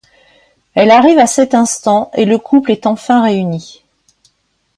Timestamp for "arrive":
0.89-1.19